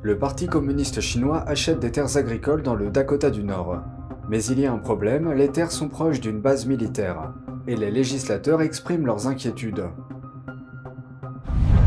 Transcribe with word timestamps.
Le 0.00 0.16
Parti 0.16 0.46
communiste 0.46 1.00
chinois 1.00 1.42
achète 1.48 1.80
des 1.80 1.90
terres 1.90 2.16
agricoles 2.16 2.62
dans 2.62 2.76
le 2.76 2.88
Dakota 2.88 3.30
du 3.30 3.42
Nord. 3.42 3.82
Mais 4.30 4.44
il 4.44 4.60
y 4.60 4.66
a 4.66 4.72
un 4.72 4.78
problème, 4.78 5.32
les 5.32 5.48
terres 5.48 5.72
sont 5.72 5.88
proches 5.88 6.20
d'une 6.20 6.40
base 6.40 6.66
militaire, 6.66 7.32
et 7.66 7.74
les 7.74 7.90
législateurs 7.90 8.62
expriment 8.62 9.06
leurs 9.06 9.26
inquiétudes. 9.26 9.86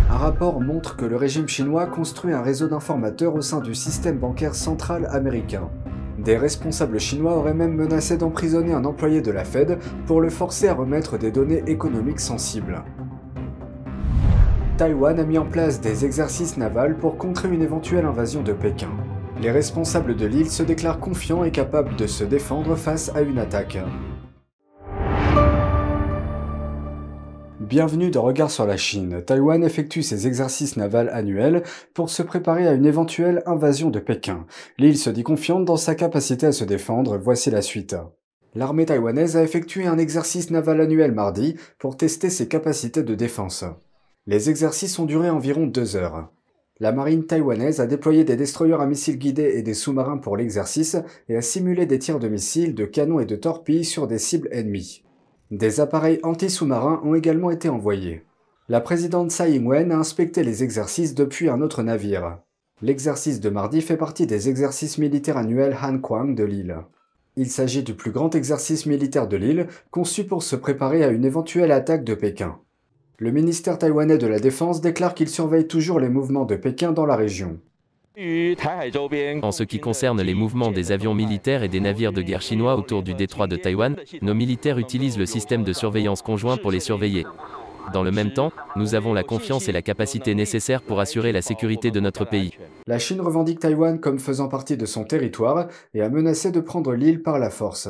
Un 0.10 0.18
rapport 0.18 0.60
montre 0.60 0.98
que 0.98 1.06
le 1.06 1.16
régime 1.16 1.48
chinois 1.48 1.86
construit 1.86 2.34
un 2.34 2.42
réseau 2.42 2.68
d'informateurs 2.68 3.34
au 3.34 3.42
sein 3.42 3.62
du 3.62 3.74
système 3.74 4.18
bancaire 4.18 4.56
central 4.56 5.08
américain. 5.10 5.70
Des 6.20 6.36
responsables 6.36 7.00
chinois 7.00 7.38
auraient 7.38 7.54
même 7.54 7.76
menacé 7.76 8.18
d'emprisonner 8.18 8.74
un 8.74 8.84
employé 8.84 9.22
de 9.22 9.32
la 9.32 9.46
Fed 9.46 9.80
pour 10.06 10.20
le 10.20 10.30
forcer 10.30 10.68
à 10.68 10.74
remettre 10.74 11.18
des 11.18 11.32
données 11.32 11.64
économiques 11.66 12.20
sensibles. 12.20 12.84
Taïwan 14.78 15.20
a 15.20 15.24
mis 15.24 15.38
en 15.38 15.46
place 15.46 15.82
des 15.82 16.06
exercices 16.06 16.58
navals 16.58 16.98
pour 16.98 17.18
contrer 17.18 17.50
une 17.50 17.62
éventuelle 17.62 18.06
invasion 18.06 18.42
de 18.42 18.54
Pékin. 18.54 18.90
Les 19.42 19.52
responsables 19.52 20.16
de 20.16 20.26
l'île 20.26 20.50
se 20.50 20.64
déclarent 20.64 21.00
confiants 21.00 21.44
et 21.44 21.52
capables 21.52 21.96
de 21.96 22.08
se 22.08 22.24
défendre 22.24 22.76
face 22.76 23.12
à 23.16 23.22
une 23.22 23.38
attaque. 23.38 23.78
Bienvenue 27.60 28.12
dans 28.12 28.24
Regard 28.24 28.50
sur 28.50 28.66
la 28.66 28.78
Chine. 28.78 29.22
Taïwan 29.26 29.64
effectue 29.64 30.04
ses 30.04 30.26
exercices 30.26 30.78
navals 30.78 31.10
annuels 31.10 31.64
pour 31.94 32.10
se 32.10 32.24
préparer 32.24 32.68
à 32.68 32.74
une 32.74 32.86
éventuelle 32.86 33.44
invasion 33.46 33.90
de 33.90 34.00
Pékin. 34.00 34.46
L'île 34.78 34.98
se 34.98 35.10
dit 35.10 35.24
confiante 35.24 35.66
dans 35.66 35.78
sa 35.78 35.96
capacité 35.96 36.48
à 36.48 36.52
se 36.52 36.64
défendre, 36.64 37.18
voici 37.18 37.52
la 37.52 37.62
suite. 37.62 37.96
L'armée 38.56 38.86
taïwanaise 38.86 39.38
a 39.38 39.44
effectué 39.44 39.86
un 39.86 39.98
exercice 39.98 40.50
naval 40.50 40.82
annuel 40.82 41.12
mardi 41.12 41.56
pour 41.78 41.98
tester 41.98 42.30
ses 42.30 42.48
capacités 42.48 43.04
de 43.04 43.16
défense. 43.16 43.64
Les 44.32 44.50
exercices 44.50 44.98
ont 44.98 45.04
duré 45.04 45.30
environ 45.30 45.68
deux 45.68 45.98
heures. 45.98 46.30
La 46.80 46.94
marine 46.94 47.26
taïwanaise 47.26 47.82
a 47.82 47.86
déployé 47.86 48.24
des 48.24 48.38
destroyers 48.38 48.80
à 48.80 48.86
missiles 48.86 49.18
guidés 49.18 49.56
et 49.56 49.62
des 49.62 49.74
sous-marins 49.74 50.20
pour 50.20 50.38
l'exercice 50.38 50.96
et 51.28 51.36
a 51.36 51.42
simulé 51.42 51.86
des 51.86 52.00
tirs 52.00 52.18
de 52.18 52.30
missiles, 52.30 52.74
de 52.74 52.86
canons 52.86 53.20
et 53.20 53.26
de 53.26 53.36
torpilles 53.36 53.84
sur 53.84 54.08
des 54.08 54.20
cibles 54.20 54.48
ennemies. 54.54 55.04
Des 55.52 55.82
appareils 55.82 56.22
anti-sous-marins 56.24 57.02
ont 57.04 57.14
également 57.14 57.52
été 57.52 57.68
envoyés. 57.68 58.24
La 58.70 58.80
présidente 58.80 59.32
Tsai 59.32 59.52
Ing-wen 59.52 59.92
a 59.92 59.98
inspecté 59.98 60.46
les 60.46 60.64
exercices 60.64 61.14
depuis 61.14 61.50
un 61.50 61.60
autre 61.60 61.84
navire. 61.84 62.38
L'exercice 62.82 63.42
de 63.42 63.50
mardi 63.50 63.82
fait 63.82 63.98
partie 63.98 64.28
des 64.28 64.48
exercices 64.48 64.98
militaires 64.98 65.36
annuels 65.36 65.78
Han 65.84 66.00
Kwang 66.00 66.36
de 66.36 66.46
l'île. 66.46 66.78
Il 67.36 67.50
s'agit 67.50 67.84
du 67.84 67.96
plus 67.96 68.12
grand 68.12 68.34
exercice 68.34 68.86
militaire 68.86 69.28
de 69.28 69.36
l'île, 69.36 69.68
conçu 69.92 70.24
pour 70.24 70.42
se 70.42 70.56
préparer 70.56 71.04
à 71.04 71.10
une 71.10 71.26
éventuelle 71.26 71.74
attaque 71.74 72.06
de 72.06 72.16
Pékin. 72.16 72.62
Le 73.24 73.30
ministère 73.30 73.78
taïwanais 73.78 74.18
de 74.18 74.26
la 74.26 74.40
Défense 74.40 74.82
déclare 74.82 75.14
qu'il 75.14 75.30
surveille 75.30 75.68
toujours 75.68 76.00
les 76.00 76.10
mouvements 76.10 76.46
de 76.46 76.56
Pékin 76.56 76.92
dans 76.92 77.06
la 77.06 77.16
région. 77.16 77.60
En 78.18 79.52
ce 79.52 79.62
qui 79.62 79.80
concerne 79.80 80.24
les 80.24 80.34
mouvements 80.34 80.72
des 80.72 80.92
avions 80.92 81.14
militaires 81.14 81.62
et 81.62 81.68
des 81.68 81.82
navires 81.82 82.14
de 82.14 82.24
guerre 82.24 82.42
chinois 82.42 82.76
autour 82.76 83.04
du 83.04 83.14
détroit 83.14 83.46
de 83.46 83.58
Taïwan, 83.58 83.96
nos 84.24 84.34
militaires 84.34 84.80
utilisent 84.80 85.20
le 85.20 85.28
système 85.28 85.64
de 85.64 85.72
surveillance 85.72 86.24
conjoint 86.24 86.58
pour 86.58 86.72
les 86.72 86.80
surveiller. 86.80 87.28
Dans 87.94 88.02
le 88.02 88.10
même 88.10 88.34
temps, 88.34 88.52
nous 88.76 88.96
avons 88.96 89.14
la 89.14 89.24
confiance 89.24 89.70
et 89.70 89.72
la 89.72 89.84
capacité 89.84 90.34
nécessaires 90.34 90.82
pour 90.82 91.00
assurer 91.00 91.32
la 91.32 91.44
sécurité 91.44 91.92
de 91.92 92.00
notre 92.00 92.26
pays. 92.26 92.58
La 92.88 92.98
Chine 92.98 93.22
revendique 93.22 93.60
Taïwan 93.60 94.00
comme 94.00 94.18
faisant 94.18 94.48
partie 94.48 94.78
de 94.78 94.88
son 94.88 95.04
territoire 95.04 95.68
et 95.94 96.02
a 96.02 96.10
menacé 96.10 96.52
de 96.52 96.60
prendre 96.60 96.96
l'île 96.96 97.22
par 97.22 97.38
la 97.38 97.52
force. 97.52 97.88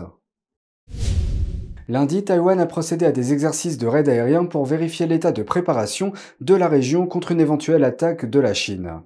Lundi, 1.92 2.24
Taïwan 2.24 2.58
a 2.62 2.66
procédé 2.68 3.06
à 3.06 3.12
des 3.12 3.34
exercices 3.34 3.78
de 3.78 3.86
raid 3.86 4.08
aérien 4.08 4.46
pour 4.46 4.66
vérifier 4.66 5.08
l'état 5.08 5.34
de 5.34 5.44
préparation 5.44 6.14
de 6.40 6.56
la 6.56 6.70
région 6.70 7.06
contre 7.06 7.34
une 7.34 7.42
éventuelle 7.42 7.84
attaque 7.84 8.30
de 8.30 8.40
la 8.40 8.54
Chine. 8.54 9.02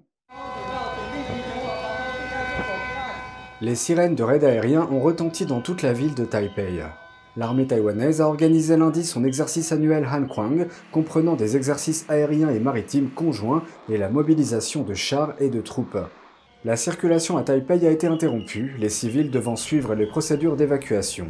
Les 3.59 3.73
sirènes 3.73 4.13
de 4.13 4.22
raid 4.22 4.44
aérien 4.44 4.88
ont 4.91 5.00
retenti 5.00 5.47
dans 5.47 5.61
toute 5.61 5.81
la 5.81 5.94
ville 5.94 6.13
de 6.13 6.25
Taipei. 6.25 6.83
L'armée 7.36 7.66
taïwanaise 7.66 8.22
a 8.22 8.28
organisé 8.28 8.78
lundi 8.78 9.03
son 9.03 9.23
exercice 9.23 9.72
annuel 9.72 10.06
Han 10.06 10.28
Kwang, 10.28 10.67
comprenant 10.91 11.34
des 11.34 11.57
exercices 11.57 12.06
aériens 12.07 12.52
et 12.52 12.59
maritimes 12.59 13.09
conjoints 13.09 13.63
et 13.90 13.97
la 13.97 14.09
mobilisation 14.09 14.84
de 14.84 14.94
chars 14.94 15.34
et 15.40 15.50
de 15.50 15.59
troupes. 15.59 15.97
La 16.63 16.75
circulation 16.75 17.38
à 17.38 17.41
Taipei 17.41 17.88
a 17.88 17.90
été 17.90 18.06
interrompue, 18.06 18.75
les 18.78 18.90
civils 18.90 19.31
devant 19.31 19.56
suivre 19.56 19.96
les 19.96 20.06
procédures 20.06 20.56
d'évacuation. 20.56 21.29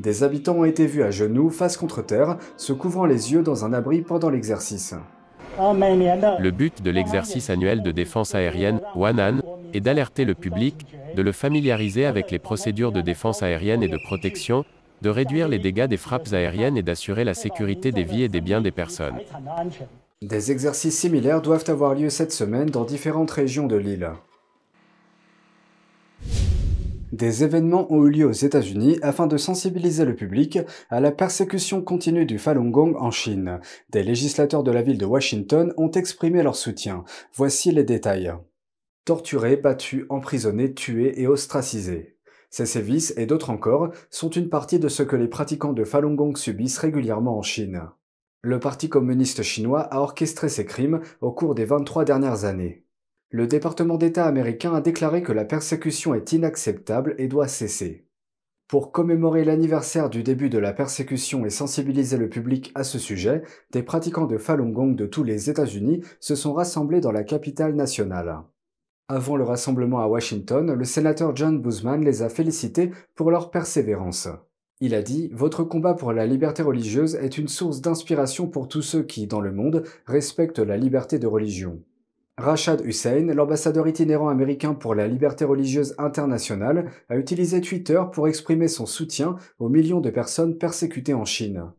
Des 0.00 0.22
habitants 0.22 0.56
ont 0.56 0.64
été 0.64 0.86
vus 0.86 1.02
à 1.02 1.10
genoux, 1.10 1.50
face 1.50 1.76
contre 1.76 2.00
terre, 2.00 2.38
se 2.56 2.72
couvrant 2.72 3.04
les 3.04 3.34
yeux 3.34 3.42
dans 3.42 3.66
un 3.66 3.74
abri 3.74 4.00
pendant 4.00 4.30
l'exercice. 4.30 4.94
Le 5.58 6.50
but 6.50 6.82
de 6.82 6.90
l'exercice 6.90 7.50
annuel 7.50 7.82
de 7.82 7.90
défense 7.90 8.34
aérienne, 8.34 8.80
Wanan, 8.96 9.42
est 9.74 9.82
d'alerter 9.82 10.24
le 10.24 10.34
public, 10.34 10.86
de 11.14 11.20
le 11.20 11.32
familiariser 11.32 12.06
avec 12.06 12.30
les 12.30 12.38
procédures 12.38 12.92
de 12.92 13.02
défense 13.02 13.42
aérienne 13.42 13.82
et 13.82 13.88
de 13.88 13.98
protection, 14.06 14.64
de 15.02 15.10
réduire 15.10 15.48
les 15.48 15.58
dégâts 15.58 15.86
des 15.86 15.98
frappes 15.98 16.32
aériennes 16.32 16.78
et 16.78 16.82
d'assurer 16.82 17.24
la 17.24 17.34
sécurité 17.34 17.92
des 17.92 18.04
vies 18.04 18.22
et 18.22 18.28
des 18.30 18.40
biens 18.40 18.62
des 18.62 18.70
personnes. 18.70 19.18
Des 20.22 20.50
exercices 20.50 20.98
similaires 20.98 21.42
doivent 21.42 21.68
avoir 21.68 21.94
lieu 21.94 22.08
cette 22.08 22.32
semaine 22.32 22.70
dans 22.70 22.84
différentes 22.84 23.30
régions 23.30 23.66
de 23.66 23.76
l'île. 23.76 24.08
Des 27.20 27.44
événements 27.44 27.86
ont 27.92 28.06
eu 28.06 28.10
lieu 28.10 28.24
aux 28.24 28.32
États-Unis 28.32 28.98
afin 29.02 29.26
de 29.26 29.36
sensibiliser 29.36 30.06
le 30.06 30.16
public 30.16 30.58
à 30.88 31.00
la 31.00 31.12
persécution 31.12 31.82
continue 31.82 32.24
du 32.24 32.38
Falun 32.38 32.70
Gong 32.70 32.94
en 32.96 33.10
Chine. 33.10 33.60
Des 33.90 34.02
législateurs 34.02 34.62
de 34.62 34.70
la 34.70 34.80
ville 34.80 34.96
de 34.96 35.04
Washington 35.04 35.74
ont 35.76 35.90
exprimé 35.90 36.42
leur 36.42 36.56
soutien. 36.56 37.04
Voici 37.34 37.72
les 37.72 37.84
détails. 37.84 38.32
Torturés, 39.04 39.58
battus, 39.58 40.06
emprisonnés, 40.08 40.72
tués 40.72 41.20
et 41.20 41.26
ostracisés. 41.26 42.16
Ces 42.48 42.64
sévices 42.64 43.12
et 43.18 43.26
d'autres 43.26 43.50
encore 43.50 43.90
sont 44.08 44.30
une 44.30 44.48
partie 44.48 44.78
de 44.78 44.88
ce 44.88 45.02
que 45.02 45.16
les 45.16 45.28
pratiquants 45.28 45.74
de 45.74 45.84
Falun 45.84 46.14
Gong 46.14 46.36
subissent 46.36 46.78
régulièrement 46.78 47.36
en 47.36 47.42
Chine. 47.42 47.82
Le 48.40 48.60
Parti 48.60 48.88
communiste 48.88 49.42
chinois 49.42 49.82
a 49.82 50.00
orchestré 50.00 50.48
ces 50.48 50.64
crimes 50.64 51.02
au 51.20 51.32
cours 51.32 51.54
des 51.54 51.66
23 51.66 52.06
dernières 52.06 52.46
années. 52.46 52.86
Le 53.32 53.46
département 53.46 53.96
d'État 53.96 54.26
américain 54.26 54.74
a 54.74 54.80
déclaré 54.80 55.22
que 55.22 55.30
la 55.30 55.44
persécution 55.44 56.14
est 56.14 56.32
inacceptable 56.32 57.14
et 57.16 57.28
doit 57.28 57.46
cesser. 57.46 58.08
Pour 58.66 58.90
commémorer 58.90 59.44
l'anniversaire 59.44 60.10
du 60.10 60.24
début 60.24 60.50
de 60.50 60.58
la 60.58 60.72
persécution 60.72 61.46
et 61.46 61.50
sensibiliser 61.50 62.16
le 62.16 62.28
public 62.28 62.72
à 62.74 62.82
ce 62.82 62.98
sujet, 62.98 63.42
des 63.70 63.84
pratiquants 63.84 64.26
de 64.26 64.36
Falun 64.36 64.70
Gong 64.70 64.94
de 64.94 65.06
tous 65.06 65.22
les 65.22 65.48
États-Unis 65.48 66.02
se 66.18 66.34
sont 66.34 66.52
rassemblés 66.52 67.00
dans 67.00 67.12
la 67.12 67.22
capitale 67.22 67.76
nationale. 67.76 68.42
Avant 69.06 69.36
le 69.36 69.44
rassemblement 69.44 70.00
à 70.00 70.08
Washington, 70.08 70.72
le 70.72 70.84
sénateur 70.84 71.34
John 71.36 71.60
Boozman 71.60 72.04
les 72.04 72.22
a 72.22 72.28
félicités 72.28 72.90
pour 73.14 73.30
leur 73.30 73.52
persévérance. 73.52 74.28
Il 74.80 74.94
a 74.94 75.02
dit 75.02 75.30
Votre 75.32 75.62
combat 75.62 75.94
pour 75.94 76.12
la 76.12 76.26
liberté 76.26 76.62
religieuse 76.62 77.14
est 77.14 77.38
une 77.38 77.48
source 77.48 77.80
d'inspiration 77.80 78.48
pour 78.48 78.66
tous 78.66 78.82
ceux 78.82 79.04
qui, 79.04 79.28
dans 79.28 79.40
le 79.40 79.52
monde, 79.52 79.84
respectent 80.06 80.58
la 80.58 80.76
liberté 80.76 81.20
de 81.20 81.26
religion. 81.28 81.80
Rashad 82.40 82.80
Hussein, 82.86 83.26
l'ambassadeur 83.34 83.86
itinérant 83.86 84.30
américain 84.30 84.72
pour 84.72 84.94
la 84.94 85.06
liberté 85.06 85.44
religieuse 85.44 85.94
internationale, 85.98 86.90
a 87.10 87.18
utilisé 87.18 87.60
Twitter 87.60 88.00
pour 88.12 88.28
exprimer 88.28 88.66
son 88.66 88.86
soutien 88.86 89.36
aux 89.58 89.68
millions 89.68 90.00
de 90.00 90.08
personnes 90.08 90.56
persécutées 90.56 91.12
en 91.12 91.26
Chine. 91.26 91.70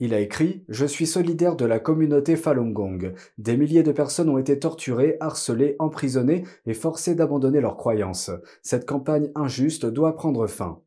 Il 0.00 0.14
a 0.14 0.20
écrit 0.20 0.64
Je 0.70 0.86
suis 0.86 1.06
solidaire 1.06 1.56
de 1.56 1.66
la 1.66 1.78
communauté 1.78 2.36
Falun 2.36 2.70
Gong. 2.70 3.12
Des 3.36 3.58
milliers 3.58 3.82
de 3.82 3.92
personnes 3.92 4.30
ont 4.30 4.38
été 4.38 4.58
torturées, 4.58 5.18
harcelées, 5.20 5.76
emprisonnées 5.78 6.44
et 6.64 6.74
forcées 6.74 7.14
d'abandonner 7.14 7.60
leurs 7.60 7.76
croyances. 7.76 8.30
Cette 8.62 8.86
campagne 8.86 9.30
injuste 9.34 9.84
doit 9.84 10.16
prendre 10.16 10.46
fin. 10.46 10.80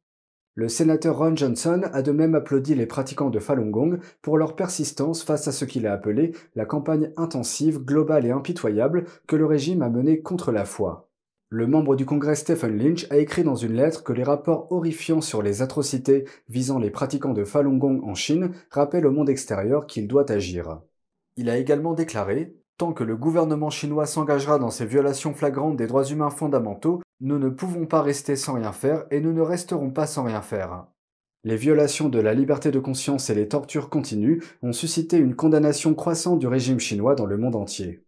Le 0.55 0.67
sénateur 0.67 1.17
Ron 1.17 1.35
Johnson 1.37 1.83
a 1.93 2.01
de 2.01 2.11
même 2.11 2.35
applaudi 2.35 2.75
les 2.75 2.85
pratiquants 2.85 3.29
de 3.29 3.39
Falun 3.39 3.69
Gong 3.69 3.99
pour 4.21 4.37
leur 4.37 4.57
persistance 4.57 5.23
face 5.23 5.47
à 5.47 5.53
ce 5.53 5.63
qu'il 5.63 5.87
a 5.87 5.93
appelé 5.93 6.35
la 6.55 6.65
campagne 6.65 7.11
intensive, 7.15 7.79
globale 7.79 8.25
et 8.25 8.31
impitoyable 8.31 9.05
que 9.27 9.37
le 9.37 9.45
régime 9.45 9.81
a 9.81 9.89
menée 9.89 10.21
contre 10.21 10.51
la 10.51 10.65
foi. 10.65 11.09
Le 11.49 11.67
membre 11.67 11.95
du 11.95 12.05
Congrès 12.05 12.35
Stephen 12.35 12.77
Lynch 12.77 13.07
a 13.09 13.17
écrit 13.17 13.43
dans 13.43 13.55
une 13.55 13.73
lettre 13.73 14.03
que 14.03 14.13
les 14.13 14.23
rapports 14.23 14.71
horrifiants 14.71 15.21
sur 15.21 15.41
les 15.41 15.61
atrocités 15.61 16.25
visant 16.49 16.79
les 16.79 16.91
pratiquants 16.91 17.33
de 17.33 17.45
Falun 17.45 17.77
Gong 17.77 18.01
en 18.03 18.15
Chine 18.15 18.51
rappellent 18.71 19.07
au 19.07 19.11
monde 19.11 19.29
extérieur 19.29 19.87
qu'il 19.87 20.07
doit 20.07 20.29
agir. 20.31 20.81
Il 21.37 21.49
a 21.49 21.57
également 21.57 21.93
déclaré 21.93 22.55
Tant 22.81 22.93
que 22.93 23.03
le 23.03 23.15
gouvernement 23.15 23.69
chinois 23.69 24.07
s'engagera 24.07 24.57
dans 24.57 24.71
ces 24.71 24.87
violations 24.87 25.35
flagrantes 25.35 25.77
des 25.77 25.85
droits 25.85 26.05
humains 26.05 26.31
fondamentaux, 26.31 26.99
nous 27.21 27.37
ne 27.37 27.49
pouvons 27.49 27.85
pas 27.85 28.01
rester 28.01 28.35
sans 28.35 28.55
rien 28.55 28.71
faire 28.71 29.05
et 29.11 29.21
nous 29.21 29.31
ne 29.31 29.41
resterons 29.41 29.91
pas 29.91 30.07
sans 30.07 30.23
rien 30.23 30.41
faire. 30.41 30.87
Les 31.43 31.55
violations 31.55 32.09
de 32.09 32.19
la 32.19 32.33
liberté 32.33 32.71
de 32.71 32.79
conscience 32.79 33.29
et 33.29 33.35
les 33.35 33.47
tortures 33.47 33.89
continues 33.89 34.43
ont 34.63 34.73
suscité 34.73 35.17
une 35.17 35.35
condamnation 35.35 35.93
croissante 35.93 36.39
du 36.39 36.47
régime 36.47 36.79
chinois 36.79 37.13
dans 37.13 37.27
le 37.27 37.37
monde 37.37 37.55
entier. 37.55 38.03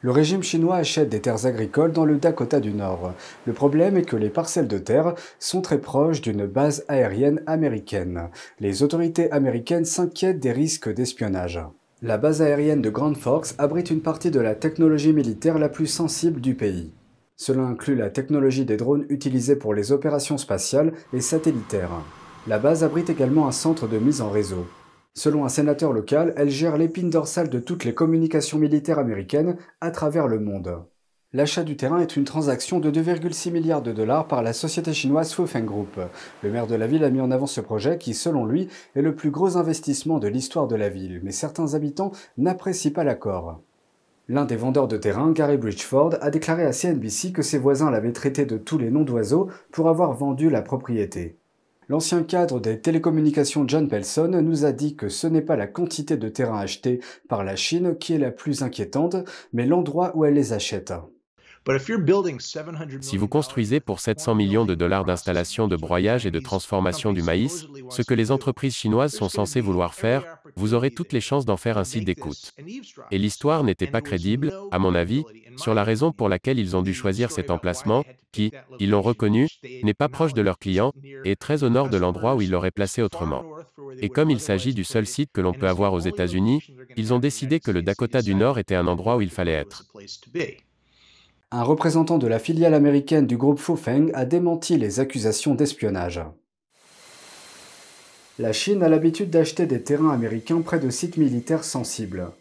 Le 0.00 0.10
régime 0.10 0.42
chinois 0.42 0.76
achète 0.76 1.08
des 1.08 1.20
terres 1.20 1.46
agricoles 1.46 1.92
dans 1.92 2.04
le 2.04 2.18
Dakota 2.18 2.60
du 2.60 2.72
Nord. 2.72 3.14
Le 3.46 3.52
problème 3.52 3.96
est 3.96 4.04
que 4.04 4.16
les 4.16 4.30
parcelles 4.30 4.68
de 4.68 4.78
terre 4.78 5.14
sont 5.40 5.60
très 5.60 5.78
proches 5.78 6.20
d'une 6.20 6.46
base 6.46 6.84
aérienne 6.86 7.42
américaine. 7.46 8.28
Les 8.60 8.82
autorités 8.84 9.32
américaines 9.32 9.86
s'inquiètent 9.86 10.40
des 10.40 10.52
risques 10.52 10.92
d'espionnage. 10.92 11.60
La 12.02 12.18
base 12.18 12.42
aérienne 12.42 12.82
de 12.82 12.90
Grand 12.90 13.16
Forks 13.16 13.54
abrite 13.58 13.90
une 13.90 14.02
partie 14.02 14.30
de 14.30 14.40
la 14.40 14.54
technologie 14.54 15.12
militaire 15.12 15.58
la 15.58 15.68
plus 15.68 15.86
sensible 15.86 16.40
du 16.40 16.54
pays. 16.54 16.92
Cela 17.36 17.62
inclut 17.62 17.96
la 17.96 18.10
technologie 18.10 18.64
des 18.64 18.76
drones 18.76 19.06
utilisés 19.08 19.56
pour 19.56 19.74
les 19.74 19.90
opérations 19.90 20.38
spatiales 20.38 20.92
et 21.12 21.20
satellitaires. 21.20 21.90
La 22.46 22.58
base 22.58 22.84
abrite 22.84 23.10
également 23.10 23.48
un 23.48 23.52
centre 23.52 23.88
de 23.88 23.98
mise 23.98 24.20
en 24.20 24.30
réseau. 24.30 24.66
Selon 25.14 25.44
un 25.44 25.48
sénateur 25.48 25.92
local, 25.92 26.32
elle 26.36 26.50
gère 26.50 26.76
l'épine 26.76 27.10
dorsale 27.10 27.48
de 27.48 27.58
toutes 27.58 27.84
les 27.84 27.94
communications 27.94 28.58
militaires 28.58 28.98
américaines 28.98 29.56
à 29.80 29.90
travers 29.90 30.28
le 30.28 30.38
monde. 30.38 30.84
L'achat 31.32 31.64
du 31.64 31.76
terrain 31.76 31.98
est 31.98 32.14
une 32.14 32.24
transaction 32.24 32.78
de 32.78 32.92
2,6 32.92 33.50
milliards 33.50 33.82
de 33.82 33.90
dollars 33.90 34.28
par 34.28 34.40
la 34.40 34.52
société 34.52 34.92
chinoise 34.92 35.32
Fufeng 35.32 35.64
Group. 35.64 35.98
Le 36.44 36.50
maire 36.50 36.68
de 36.68 36.76
la 36.76 36.86
ville 36.86 37.02
a 37.02 37.10
mis 37.10 37.20
en 37.20 37.32
avant 37.32 37.48
ce 37.48 37.60
projet 37.60 37.98
qui, 37.98 38.14
selon 38.14 38.46
lui, 38.46 38.68
est 38.94 39.02
le 39.02 39.16
plus 39.16 39.32
gros 39.32 39.56
investissement 39.56 40.20
de 40.20 40.28
l'histoire 40.28 40.68
de 40.68 40.76
la 40.76 40.88
ville, 40.88 41.20
mais 41.24 41.32
certains 41.32 41.74
habitants 41.74 42.12
n'apprécient 42.38 42.92
pas 42.92 43.02
l'accord. 43.02 43.60
L'un 44.26 44.46
des 44.46 44.56
vendeurs 44.56 44.88
de 44.88 44.96
terrain, 44.96 45.32
Gary 45.32 45.58
Bridgeford, 45.58 46.14
a 46.22 46.30
déclaré 46.30 46.64
à 46.64 46.72
CNBC 46.72 47.32
que 47.32 47.42
ses 47.42 47.58
voisins 47.58 47.90
l'avaient 47.90 48.12
traité 48.12 48.46
de 48.46 48.56
tous 48.56 48.78
les 48.78 48.90
noms 48.90 49.02
d'oiseaux 49.04 49.50
pour 49.70 49.90
avoir 49.90 50.14
vendu 50.14 50.48
la 50.48 50.62
propriété. 50.62 51.36
L'ancien 51.90 52.22
cadre 52.22 52.58
des 52.58 52.80
télécommunications 52.80 53.68
John 53.68 53.86
Pelson 53.86 54.40
nous 54.42 54.64
a 54.64 54.72
dit 54.72 54.96
que 54.96 55.10
ce 55.10 55.26
n'est 55.26 55.42
pas 55.42 55.56
la 55.56 55.66
quantité 55.66 56.16
de 56.16 56.30
terrain 56.30 56.58
acheté 56.58 57.00
par 57.28 57.44
la 57.44 57.56
Chine 57.56 57.98
qui 57.98 58.14
est 58.14 58.18
la 58.18 58.30
plus 58.30 58.62
inquiétante, 58.62 59.16
mais 59.52 59.66
l'endroit 59.66 60.16
où 60.16 60.24
elle 60.24 60.32
les 60.32 60.54
achète. 60.54 60.94
Si 63.00 63.16
vous 63.16 63.28
construisez 63.28 63.80
pour 63.80 64.00
700 64.00 64.34
millions 64.34 64.64
de 64.66 64.74
dollars 64.74 65.04
d'installation 65.04 65.66
de 65.66 65.76
broyage 65.76 66.26
et 66.26 66.30
de 66.30 66.38
transformation 66.38 67.12
du 67.12 67.22
maïs, 67.22 67.66
ce 67.88 68.02
que 68.02 68.12
les 68.12 68.30
entreprises 68.30 68.74
chinoises 68.74 69.14
sont 69.14 69.30
censées 69.30 69.62
vouloir 69.62 69.94
faire, 69.94 70.38
vous 70.56 70.74
aurez 70.74 70.90
toutes 70.90 71.12
les 71.12 71.20
chances 71.20 71.44
d'en 71.44 71.56
faire 71.56 71.78
un 71.78 71.84
site 71.84 72.04
d'écoute. 72.04 72.52
Et 73.10 73.18
l'histoire 73.18 73.64
n'était 73.64 73.86
pas 73.86 74.00
crédible, 74.00 74.52
à 74.70 74.78
mon 74.78 74.94
avis, 74.94 75.24
sur 75.56 75.74
la 75.74 75.84
raison 75.84 76.12
pour 76.12 76.28
laquelle 76.28 76.58
ils 76.58 76.76
ont 76.76 76.82
dû 76.82 76.94
choisir 76.94 77.30
cet 77.30 77.50
emplacement, 77.50 78.04
qui, 78.32 78.52
ils 78.80 78.90
l'ont 78.90 79.02
reconnu, 79.02 79.48
n'est 79.82 79.94
pas 79.94 80.08
proche 80.08 80.34
de 80.34 80.42
leurs 80.42 80.58
clients, 80.58 80.92
et 81.24 81.36
très 81.36 81.64
au 81.64 81.68
nord 81.68 81.88
de 81.88 81.96
l'endroit 81.96 82.34
où 82.34 82.42
ils 82.42 82.50
l'auraient 82.50 82.70
placé 82.70 83.02
autrement. 83.02 83.44
Et 84.00 84.08
comme 84.08 84.30
il 84.30 84.40
s'agit 84.40 84.74
du 84.74 84.84
seul 84.84 85.06
site 85.06 85.30
que 85.32 85.40
l'on 85.40 85.52
peut 85.52 85.68
avoir 85.68 85.92
aux 85.92 86.00
États-Unis, 86.00 86.60
ils 86.96 87.12
ont 87.12 87.18
décidé 87.18 87.60
que 87.60 87.70
le 87.70 87.82
Dakota 87.82 88.22
du 88.22 88.34
Nord 88.34 88.58
était 88.58 88.74
un 88.74 88.86
endroit 88.86 89.16
où 89.16 89.20
il 89.20 89.30
fallait 89.30 89.52
être. 89.52 89.84
Un 91.50 91.62
représentant 91.62 92.18
de 92.18 92.26
la 92.26 92.40
filiale 92.40 92.74
américaine 92.74 93.26
du 93.26 93.36
groupe 93.36 93.60
Fufeng 93.60 94.10
a 94.14 94.24
démenti 94.24 94.76
les 94.76 94.98
accusations 94.98 95.54
d'espionnage. 95.54 96.20
La 98.40 98.52
Chine 98.52 98.82
a 98.82 98.88
l'habitude 98.88 99.30
d'acheter 99.30 99.64
des 99.64 99.82
terrains 99.82 100.10
américains 100.10 100.60
près 100.60 100.80
de 100.80 100.90
sites 100.90 101.18
militaires 101.18 101.62
sensibles. 101.62 102.32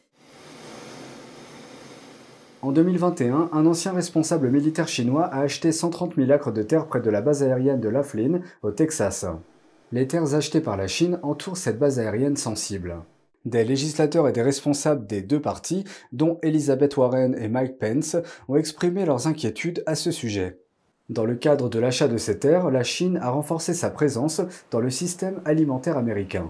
En 2.64 2.72
2021, 2.72 3.52
un 3.54 3.66
ancien 3.68 3.92
responsable 3.92 4.50
militaire 4.50 4.88
chinois 4.88 5.26
a 5.26 5.42
acheté 5.42 5.72
130 5.72 6.16
000 6.16 6.32
acres 6.32 6.52
de 6.52 6.64
terre 6.64 6.88
près 6.88 7.00
de 7.00 7.12
la 7.12 7.22
base 7.22 7.44
aérienne 7.44 7.80
de 7.80 7.90
Laughlin, 7.90 8.42
au 8.64 8.72
Texas. 8.72 9.28
Les 9.92 10.08
terres 10.08 10.34
achetées 10.34 10.62
par 10.62 10.78
la 10.78 10.88
Chine 10.88 11.20
entourent 11.22 11.58
cette 11.58 11.78
base 11.78 12.00
aérienne 12.00 12.38
sensible. 12.38 12.96
Des 13.46 13.64
législateurs 13.64 14.28
et 14.28 14.34
des 14.34 14.42
responsables 14.42 15.06
des 15.06 15.22
deux 15.22 15.42
partis, 15.42 15.84
dont 16.12 16.40
Elizabeth 16.42 16.98
Warren 16.98 17.36
et 17.36 17.50
Mike 17.50 17.78
Pence, 17.78 18.16
ont 18.48 18.56
exprimé 18.56 19.06
leurs 19.06 19.28
inquiétudes 19.28 19.84
à 19.86 19.94
ce 19.94 20.10
sujet. 20.10 20.63
Dans 21.10 21.26
le 21.26 21.36
cadre 21.36 21.68
de 21.70 21.80
l'achat 21.80 22.08
de 22.08 22.16
ces 22.16 22.40
terres, 22.40 22.72
la 22.72 22.84
Chine 22.84 23.20
a 23.22 23.30
renforcé 23.30 23.74
sa 23.74 23.90
présence 23.90 24.40
dans 24.72 24.80
le 24.80 24.90
système 24.90 25.42
alimentaire 25.44 25.98
américain. 25.98 26.50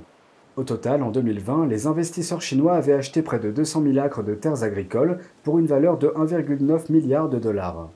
Au 0.57 0.63
total, 0.63 1.01
en 1.01 1.09
2020, 1.09 1.65
les 1.65 1.87
investisseurs 1.87 2.43
chinois 2.43 2.75
avaient 2.75 2.93
acheté 2.93 3.23
près 3.23 3.39
de 3.39 3.49
200 3.49 3.81
000 3.81 3.97
acres 3.97 4.21
de 4.21 4.35
terres 4.35 4.61
agricoles 4.61 5.17
pour 5.41 5.57
une 5.57 5.65
valeur 5.65 5.97
de 5.97 6.07
1,9 6.09 6.91
milliard 6.91 7.29
de 7.29 7.39
dollars. 7.39 7.89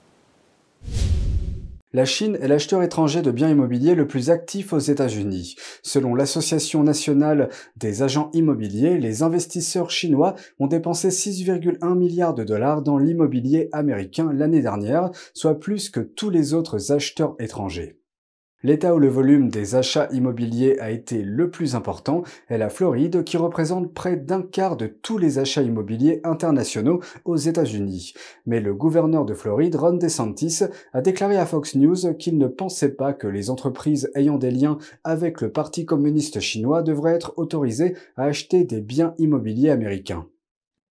La 1.93 2.03
Chine 2.03 2.37
est 2.41 2.49
l'acheteur 2.49 2.83
étranger 2.83 3.21
de 3.21 3.31
biens 3.31 3.49
immobiliers 3.49 3.95
le 3.95 4.07
plus 4.07 4.29
actif 4.29 4.73
aux 4.73 4.79
États-Unis. 4.79 5.55
Selon 5.83 6.15
l'Association 6.15 6.83
nationale 6.83 7.47
des 7.77 8.03
agents 8.03 8.29
immobiliers, 8.33 8.97
les 8.97 9.23
investisseurs 9.23 9.89
chinois 9.89 10.35
ont 10.59 10.67
dépensé 10.67 11.07
6,1 11.07 11.97
milliards 11.97 12.33
de 12.33 12.43
dollars 12.43 12.81
dans 12.81 12.97
l'immobilier 12.97 13.69
américain 13.71 14.33
l'année 14.33 14.61
dernière, 14.61 15.11
soit 15.33 15.61
plus 15.61 15.89
que 15.89 16.01
tous 16.01 16.29
les 16.29 16.53
autres 16.53 16.91
acheteurs 16.91 17.35
étrangers. 17.39 17.97
L'État 18.63 18.95
où 18.95 18.97
le 18.97 19.07
volume 19.07 19.49
des 19.49 19.75
achats 19.75 20.09
immobiliers 20.11 20.79
a 20.79 20.89
été 20.89 21.21
le 21.21 21.51
plus 21.51 21.75
important 21.75 22.23
est 22.49 22.57
la 22.57 22.69
Floride 22.69 23.23
qui 23.23 23.37
représente 23.37 23.93
près 23.93 24.15
d'un 24.15 24.41
quart 24.41 24.77
de 24.77 24.87
tous 24.87 25.19
les 25.19 25.37
achats 25.37 25.61
immobiliers 25.61 26.21
internationaux 26.23 26.99
aux 27.23 27.35
États-Unis. 27.35 28.15
Mais 28.47 28.59
le 28.59 28.73
gouverneur 28.73 29.25
de 29.25 29.35
Floride, 29.35 29.75
Ron 29.75 29.93
DeSantis, 29.93 30.61
a 30.91 31.01
déclaré 31.01 31.37
à 31.37 31.45
Fox 31.45 31.75
News 31.75 32.15
qu'il 32.17 32.39
ne 32.39 32.47
pensait 32.47 32.95
pas 32.95 33.13
que 33.13 33.27
les 33.27 33.51
entreprises 33.51 34.09
ayant 34.15 34.39
des 34.39 34.49
liens 34.49 34.79
avec 35.03 35.41
le 35.41 35.51
Parti 35.51 35.85
communiste 35.85 36.39
chinois 36.39 36.81
devraient 36.81 37.13
être 37.13 37.33
autorisées 37.37 37.95
à 38.15 38.23
acheter 38.23 38.63
des 38.63 38.81
biens 38.81 39.13
immobiliers 39.19 39.69
américains. 39.69 40.25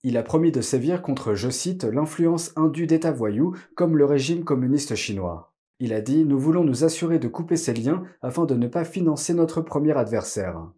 Il 0.04 0.16
a 0.16 0.22
promis 0.22 0.52
de 0.52 0.60
sévir 0.60 1.02
contre, 1.02 1.34
je 1.34 1.50
cite, 1.50 1.82
l'influence 1.82 2.52
indue 2.54 2.86
d'États 2.86 3.10
voyous 3.10 3.56
comme 3.74 3.96
le 3.96 4.04
régime 4.04 4.44
communiste 4.44 4.94
chinois. 4.94 5.52
Il 5.78 5.92
a 5.92 6.00
dit 6.00 6.24
Nous 6.24 6.38
voulons 6.38 6.64
nous 6.64 6.84
assurer 6.84 7.18
de 7.18 7.28
couper 7.28 7.56
ces 7.56 7.74
liens 7.74 8.04
afin 8.22 8.46
de 8.46 8.54
ne 8.54 8.66
pas 8.66 8.84
financer 8.84 9.34
notre 9.34 9.60
premier 9.60 9.96
adversaire. 9.96 10.70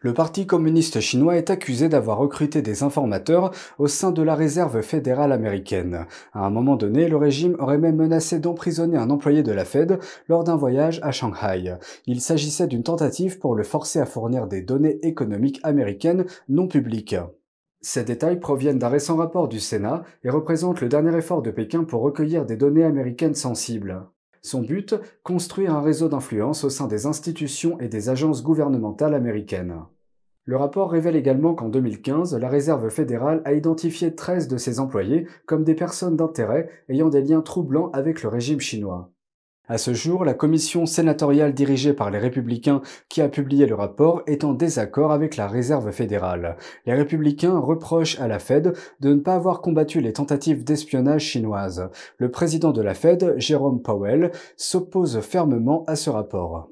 Le 0.00 0.12
Parti 0.12 0.46
communiste 0.46 0.98
chinois 0.98 1.36
est 1.36 1.48
accusé 1.48 1.88
d'avoir 1.88 2.18
recruté 2.18 2.60
des 2.60 2.82
informateurs 2.82 3.52
au 3.78 3.86
sein 3.86 4.10
de 4.10 4.20
la 4.20 4.34
réserve 4.34 4.82
fédérale 4.82 5.30
américaine. 5.30 6.06
À 6.32 6.44
un 6.44 6.50
moment 6.50 6.74
donné, 6.74 7.06
le 7.06 7.16
régime 7.16 7.54
aurait 7.60 7.78
même 7.78 7.96
menacé 7.96 8.40
d'emprisonner 8.40 8.96
un 8.96 9.10
employé 9.10 9.44
de 9.44 9.52
la 9.52 9.64
Fed 9.64 10.00
lors 10.28 10.42
d'un 10.42 10.56
voyage 10.56 10.98
à 11.04 11.12
Shanghai. 11.12 11.76
Il 12.06 12.20
s'agissait 12.20 12.66
d'une 12.66 12.82
tentative 12.82 13.38
pour 13.38 13.54
le 13.54 13.62
forcer 13.62 14.00
à 14.00 14.06
fournir 14.06 14.48
des 14.48 14.62
données 14.62 14.98
économiques 15.02 15.60
américaines 15.62 16.24
non 16.48 16.66
publiques. 16.66 17.14
Ces 17.84 18.04
détails 18.04 18.38
proviennent 18.38 18.78
d'un 18.78 18.88
récent 18.88 19.16
rapport 19.16 19.48
du 19.48 19.58
Sénat 19.58 20.04
et 20.22 20.30
représentent 20.30 20.80
le 20.80 20.88
dernier 20.88 21.16
effort 21.16 21.42
de 21.42 21.50
Pékin 21.50 21.82
pour 21.82 22.02
recueillir 22.02 22.46
des 22.46 22.56
données 22.56 22.84
américaines 22.84 23.34
sensibles. 23.34 24.06
Son 24.40 24.62
but, 24.62 24.94
construire 25.24 25.74
un 25.74 25.82
réseau 25.82 26.08
d'influence 26.08 26.62
au 26.62 26.70
sein 26.70 26.86
des 26.86 27.06
institutions 27.06 27.80
et 27.80 27.88
des 27.88 28.08
agences 28.08 28.44
gouvernementales 28.44 29.14
américaines. 29.14 29.82
Le 30.44 30.56
rapport 30.56 30.90
révèle 30.90 31.16
également 31.16 31.54
qu'en 31.54 31.68
2015, 31.68 32.36
la 32.36 32.48
Réserve 32.48 32.88
fédérale 32.88 33.42
a 33.44 33.52
identifié 33.52 34.14
13 34.14 34.46
de 34.46 34.56
ses 34.56 34.78
employés 34.78 35.26
comme 35.46 35.64
des 35.64 35.74
personnes 35.74 36.16
d'intérêt 36.16 36.68
ayant 36.88 37.08
des 37.08 37.22
liens 37.22 37.42
troublants 37.42 37.90
avec 37.92 38.22
le 38.22 38.28
régime 38.28 38.60
chinois. 38.60 39.12
À 39.68 39.78
ce 39.78 39.94
jour, 39.94 40.24
la 40.24 40.34
commission 40.34 40.86
sénatoriale 40.86 41.54
dirigée 41.54 41.92
par 41.92 42.10
les 42.10 42.18
républicains 42.18 42.82
qui 43.08 43.22
a 43.22 43.28
publié 43.28 43.66
le 43.66 43.76
rapport 43.76 44.22
est 44.26 44.42
en 44.42 44.54
désaccord 44.54 45.12
avec 45.12 45.36
la 45.36 45.46
réserve 45.46 45.92
fédérale. 45.92 46.56
Les 46.84 46.94
républicains 46.94 47.58
reprochent 47.58 48.18
à 48.18 48.26
la 48.26 48.40
Fed 48.40 48.74
de 48.98 49.14
ne 49.14 49.20
pas 49.20 49.36
avoir 49.36 49.60
combattu 49.60 50.00
les 50.00 50.12
tentatives 50.12 50.64
d'espionnage 50.64 51.22
chinoises. 51.22 51.88
Le 52.18 52.30
président 52.30 52.72
de 52.72 52.82
la 52.82 52.94
Fed, 52.94 53.34
Jérôme 53.36 53.82
Powell, 53.82 54.32
s'oppose 54.56 55.20
fermement 55.20 55.84
à 55.86 55.94
ce 55.94 56.10
rapport. 56.10 56.68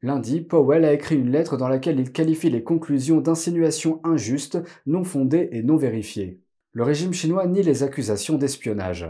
Lundi, 0.00 0.40
Powell 0.40 0.84
a 0.84 0.92
écrit 0.92 1.16
une 1.16 1.30
lettre 1.30 1.56
dans 1.56 1.68
laquelle 1.68 1.98
il 1.98 2.12
qualifie 2.12 2.50
les 2.50 2.62
conclusions 2.62 3.20
d'insinuations 3.20 4.00
injustes, 4.04 4.58
non 4.86 5.02
fondées 5.02 5.48
et 5.50 5.64
non 5.64 5.76
vérifiées. 5.76 6.40
Le 6.72 6.84
régime 6.84 7.12
chinois 7.12 7.46
nie 7.46 7.62
les 7.62 7.82
accusations 7.82 8.38
d'espionnage. 8.38 9.08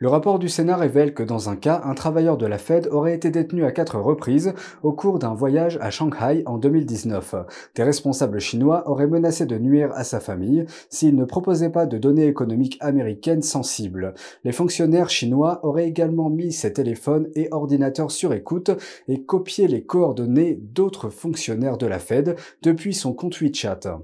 Le 0.00 0.06
rapport 0.06 0.38
du 0.38 0.48
Sénat 0.48 0.76
révèle 0.76 1.12
que 1.12 1.24
dans 1.24 1.50
un 1.50 1.56
cas, 1.56 1.82
un 1.84 1.94
travailleur 1.94 2.36
de 2.36 2.46
la 2.46 2.58
Fed 2.58 2.86
aurait 2.92 3.16
été 3.16 3.30
détenu 3.30 3.64
à 3.64 3.72
quatre 3.72 3.98
reprises 3.98 4.54
au 4.84 4.92
cours 4.92 5.18
d'un 5.18 5.34
voyage 5.34 5.76
à 5.82 5.90
Shanghai 5.90 6.44
en 6.46 6.56
2019. 6.56 7.34
Des 7.74 7.82
responsables 7.82 8.38
chinois 8.38 8.88
auraient 8.88 9.08
menacé 9.08 9.44
de 9.44 9.58
nuire 9.58 9.90
à 9.94 10.04
sa 10.04 10.20
famille 10.20 10.66
s'il 10.88 11.16
ne 11.16 11.24
proposait 11.24 11.70
pas 11.70 11.86
de 11.86 11.98
données 11.98 12.28
économiques 12.28 12.78
américaines 12.78 13.42
sensibles. 13.42 14.14
Les 14.44 14.52
fonctionnaires 14.52 15.10
chinois 15.10 15.58
auraient 15.64 15.88
également 15.88 16.30
mis 16.30 16.52
ses 16.52 16.72
téléphones 16.72 17.26
et 17.34 17.48
ordinateurs 17.50 18.12
sur 18.12 18.32
écoute 18.32 18.70
et 19.08 19.24
copié 19.24 19.66
les 19.66 19.82
coordonnées 19.82 20.60
d'autres 20.62 21.10
fonctionnaires 21.10 21.76
de 21.76 21.86
la 21.86 21.98
Fed 21.98 22.36
depuis 22.62 22.94
son 22.94 23.14
compte 23.14 23.40
WeChat. 23.40 23.98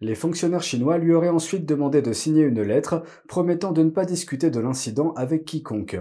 Les 0.00 0.14
fonctionnaires 0.14 0.62
chinois 0.62 0.98
lui 0.98 1.12
auraient 1.12 1.28
ensuite 1.28 1.66
demandé 1.66 2.02
de 2.02 2.12
signer 2.12 2.42
une 2.42 2.62
lettre 2.62 3.02
promettant 3.26 3.72
de 3.72 3.82
ne 3.82 3.90
pas 3.90 4.04
discuter 4.04 4.50
de 4.50 4.60
l'incident 4.60 5.12
avec 5.14 5.44
quiconque. 5.44 5.98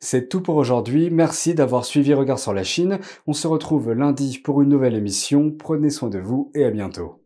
C'est 0.00 0.28
tout 0.28 0.40
pour 0.40 0.54
aujourd'hui, 0.54 1.10
merci 1.10 1.54
d'avoir 1.54 1.84
suivi 1.84 2.14
Regard 2.14 2.38
sur 2.38 2.54
la 2.54 2.62
Chine, 2.62 3.00
on 3.26 3.32
se 3.32 3.48
retrouve 3.48 3.92
lundi 3.92 4.38
pour 4.38 4.62
une 4.62 4.68
nouvelle 4.68 4.94
émission, 4.94 5.50
prenez 5.50 5.90
soin 5.90 6.08
de 6.08 6.20
vous 6.20 6.52
et 6.54 6.64
à 6.64 6.70
bientôt. 6.70 7.20